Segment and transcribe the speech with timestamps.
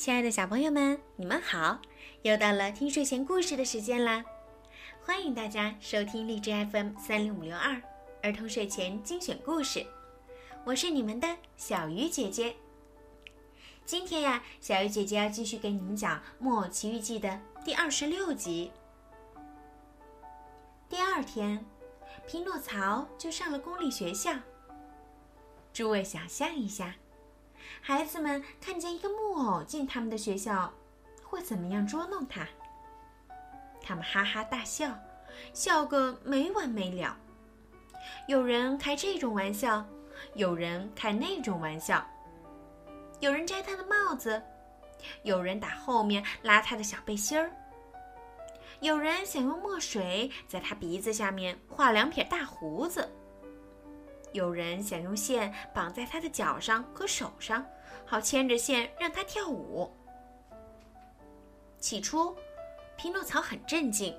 [0.00, 1.78] 亲爱的小朋友们，你们好！
[2.22, 4.24] 又到了听睡前故事的时间啦，
[5.04, 7.78] 欢迎大家收听荔枝 FM 三零五六二
[8.22, 9.84] 儿童睡前精选故事，
[10.64, 12.56] 我是你们的小鱼姐姐。
[13.84, 18.72] 今天呀，小鱼姐姐要继续给你们讲《木偶奇遇记》的第二十六集。
[20.88, 21.62] 第二天，
[22.26, 24.32] 匹诺曹就上了公立学校。
[25.74, 26.94] 诸位想象一下。
[27.80, 30.72] 孩子们看见一个木偶进他们的学校，
[31.24, 32.46] 会怎么样捉弄他？
[33.82, 34.92] 他们哈哈大笑，
[35.52, 37.16] 笑个没完没了。
[38.26, 39.84] 有人开这种玩笑，
[40.34, 42.06] 有人开那种玩笑。
[43.20, 44.42] 有人摘他的帽子，
[45.22, 47.50] 有人打后面拉他的小背心儿。
[48.80, 53.06] 有人想用墨水在他鼻子下面画两撇大胡子。
[54.32, 57.66] 有人想用线绑在他的脚上和手上，
[58.06, 59.92] 好牵着线让他跳舞。
[61.78, 62.36] 起初，
[62.96, 64.16] 匹诺曹很镇静，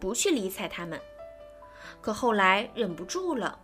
[0.00, 1.00] 不去理睬他们。
[2.00, 3.56] 可后来忍不住了，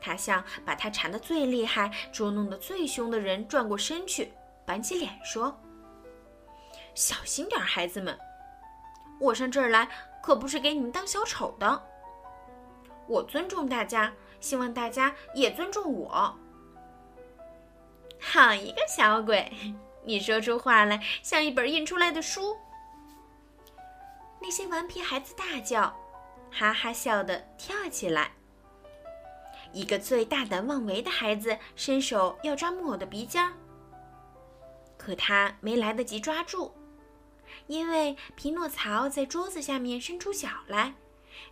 [0.00, 4.32] 他向把他缠得最厉害、捉弄得最凶的人转过身去，
[4.64, 5.54] 板起脸说
[6.94, 8.18] ：“小心点，孩子们！
[9.20, 9.86] 我上这儿来
[10.22, 11.82] 可不是给你们当小丑的。
[13.06, 16.38] 我尊重大家。”希望大家也尊重我。
[18.20, 19.52] 好一个小鬼，
[20.04, 22.56] 你说出话来像一本印出来的书。
[24.40, 25.94] 那些顽皮孩子大叫，
[26.50, 28.32] 哈哈笑的跳起来。
[29.72, 33.52] 一个最大胆妄为的孩子伸手要抓木偶的鼻尖儿，
[34.96, 36.72] 可他没来得及抓住，
[37.66, 40.94] 因为匹诺曹在桌子下面伸出脚来，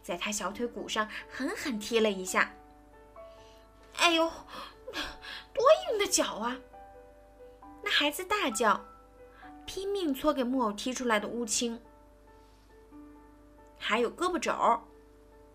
[0.03, 2.55] 在他小腿骨上狠狠踢了一下。
[3.97, 4.31] 哎呦，
[5.53, 6.57] 多硬的脚啊！
[7.83, 8.85] 那孩子大叫，
[9.67, 11.81] 拼命搓给木偶踢出来的乌青。
[13.79, 14.53] 还有胳膊肘，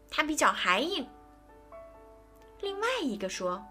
[0.10, 1.08] 他比脚还硬。
[2.62, 3.64] 另外一个说，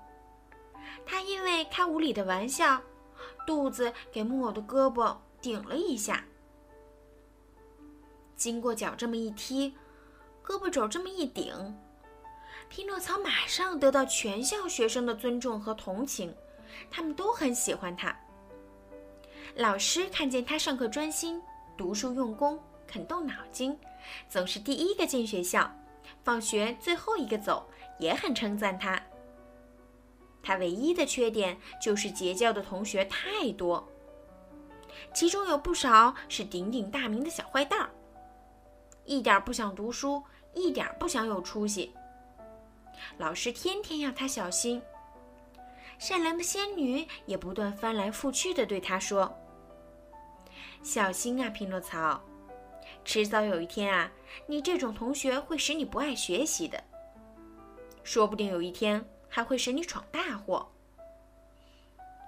[1.04, 2.80] 他因为开无理的玩笑，
[3.46, 6.24] 肚子给木偶的胳膊顶了一下。
[8.36, 9.74] 经过脚这么一踢，
[10.44, 11.76] 胳膊肘这么一顶。
[12.68, 16.34] 匹诺曹马上得到全校学生的尊重和同情，
[16.90, 18.16] 他们都很喜欢他。
[19.56, 21.42] 老师看见他上课专心、
[21.76, 23.76] 读书用功、肯动脑筋，
[24.28, 25.70] 总是第一个进学校，
[26.22, 27.68] 放学最后一个走，
[27.98, 29.02] 也很称赞他。
[30.42, 33.86] 他唯一的缺点就是结交的同学太多，
[35.12, 37.90] 其中有不少是鼎鼎大名的小坏蛋儿，
[39.04, 40.22] 一点不想读书，
[40.54, 41.92] 一点不想有出息。
[43.16, 44.80] 老师天天要他小心，
[45.98, 49.36] 善良的仙女也不断翻来覆去的对他说
[50.84, 52.20] ：“小心啊，匹诺曹，
[53.04, 54.12] 迟早有一天啊，
[54.46, 56.82] 你这种同学会使你不爱学习的，
[58.04, 60.68] 说不定有一天还会使你闯大祸。”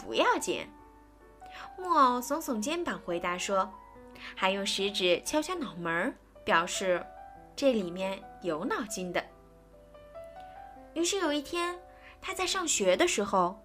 [0.02, 0.66] 不要紧，
[1.78, 3.70] 木偶耸耸肩膀回答说，
[4.34, 7.06] 还用食指敲敲脑门儿，表示
[7.54, 9.22] 这里面有脑筋的。
[11.00, 11.80] 于是有一天，
[12.20, 13.58] 他在上学的时候，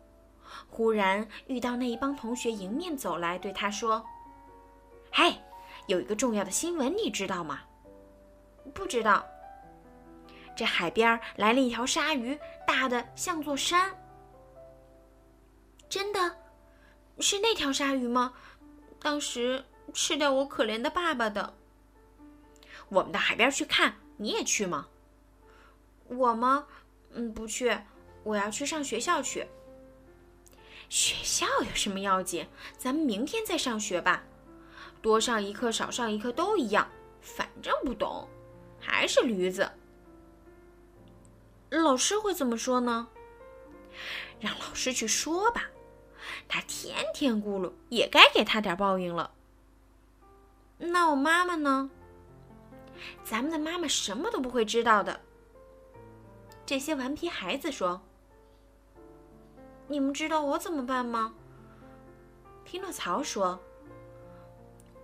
[0.69, 4.05] 忽然遇到那一帮同学迎面走来，对他说
[5.11, 5.35] ：“嘿，
[5.87, 7.59] 有一个重要的新闻，你知道吗
[8.73, 9.25] ？”“不知道。
[10.55, 13.93] ”“这海边来了一条鲨鱼，大的像座山。
[15.89, 16.37] ”“真的？
[17.19, 18.31] 是那条鲨鱼吗？
[19.01, 21.53] 当时吃掉我可怜的爸爸的。
[22.87, 24.87] ”“我们到海边去看，你也去吗
[26.07, 26.67] ？”“我吗？”
[27.15, 27.75] 嗯，不去，
[28.23, 29.47] 我要去上学校去。
[30.89, 32.45] 学校有什么要紧？
[32.77, 34.23] 咱们明天再上学吧，
[35.01, 36.87] 多上一课少上一课都一样，
[37.21, 38.27] 反正不懂，
[38.79, 39.71] 还是驴子。
[41.71, 43.07] 老师会怎么说呢？
[44.39, 45.69] 让老师去说吧，
[46.47, 49.31] 他天天咕噜，也该给他点报应了。
[50.77, 51.89] 那我妈妈呢？
[53.23, 55.19] 咱们的妈妈什么都不会知道的。
[56.65, 58.01] 这些顽皮孩子说
[59.87, 61.35] ：“你们知道我怎么办吗？”
[62.65, 63.59] 匹诺曹说：“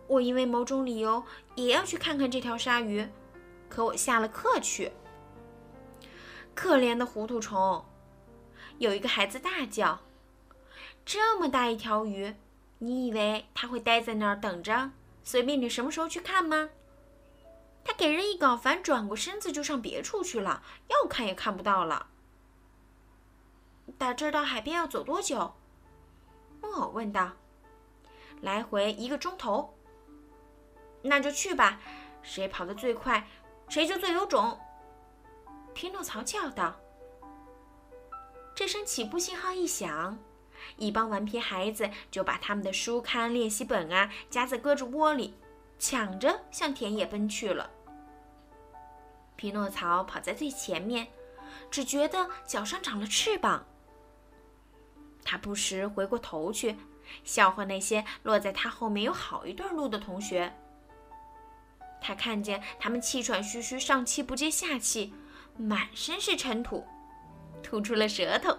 [0.08, 1.24] 我因为某种理由
[1.54, 3.08] 也要去看看这条鲨鱼，
[3.70, 4.92] 可我下了课去。”
[6.56, 7.86] 可怜的糊涂虫！
[8.80, 10.00] 有一个孩子大叫
[11.06, 12.34] ：“这么大一条鱼，
[12.80, 14.90] 你以为它会待在那儿等着，
[15.24, 16.72] 随便你什么时候去看吗？”
[17.84, 22.08] 他给人一搞烦，转过身子就上别处去了，要看也看不到了。
[23.98, 25.54] 打这儿到海边要走多久？
[26.62, 27.32] 木偶问道。
[28.42, 29.76] 来回一个钟头。
[31.04, 31.80] 那就去吧，
[32.22, 33.28] 谁跑得最快，
[33.68, 34.60] 谁就最有种。
[35.74, 36.80] 匹诺曹叫道。
[38.56, 40.20] 这声起步信号一响，
[40.78, 45.36] 一帮顽皮孩子就把他们的书刊、练习本啊夹在胳肢窝里，
[45.82, 47.68] 抢着向田野奔去了。
[49.36, 51.08] 匹诺曹跑在最前面，
[51.72, 53.66] 只觉得脚上长了翅膀。
[55.26, 56.78] 他不时回过头去，
[57.24, 60.54] 笑话那些落在他后面有好一段路的同学。
[62.00, 65.12] 他看见他们气喘吁吁，上气不接下气，
[65.58, 66.86] 满身是尘土，
[67.64, 68.56] 吐出了舌头，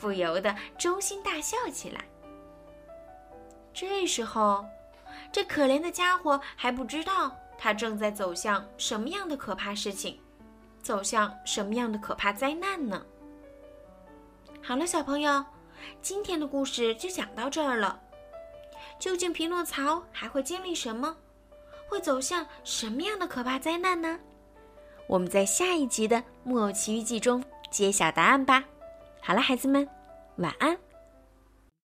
[0.00, 2.04] 不由得衷心大笑起来。
[3.72, 4.64] 这时候，
[5.32, 10.18] 这可怜的家伙还不知道他正在走向什么样的可怕事情，
[10.82, 13.04] 走向什么样的可怕灾难呢？
[14.62, 15.44] 好了，小朋友。
[16.00, 18.00] 今天的故事就讲到这儿了。
[18.98, 21.16] 究竟匹诺曹还会经历什么？
[21.86, 24.18] 会走向什么样的可怕灾难呢？
[25.06, 28.64] 我们在下一集的《木偶奇遇记》中揭晓答案吧。
[29.20, 29.86] 好了，孩子们，
[30.36, 30.76] 晚安。